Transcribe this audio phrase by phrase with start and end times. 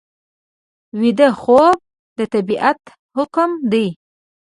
[1.01, 1.77] ویده خوب
[2.17, 2.79] د طبیعت
[3.17, 3.87] حکم دی